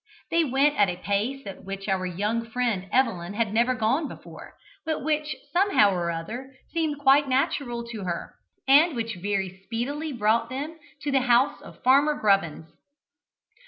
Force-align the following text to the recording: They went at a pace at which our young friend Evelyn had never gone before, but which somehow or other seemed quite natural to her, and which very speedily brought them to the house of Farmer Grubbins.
They 0.31 0.43
went 0.43 0.77
at 0.79 0.89
a 0.89 0.95
pace 0.97 1.45
at 1.45 1.63
which 1.63 1.87
our 1.87 2.07
young 2.07 2.43
friend 2.49 2.89
Evelyn 2.91 3.35
had 3.35 3.53
never 3.53 3.75
gone 3.75 4.07
before, 4.07 4.55
but 4.83 5.03
which 5.03 5.35
somehow 5.53 5.91
or 5.93 6.09
other 6.09 6.55
seemed 6.73 6.97
quite 6.97 7.29
natural 7.29 7.83
to 7.89 8.05
her, 8.05 8.33
and 8.67 8.95
which 8.95 9.17
very 9.21 9.61
speedily 9.63 10.11
brought 10.11 10.49
them 10.49 10.79
to 11.03 11.11
the 11.11 11.21
house 11.21 11.61
of 11.61 11.83
Farmer 11.83 12.15
Grubbins. 12.15 12.65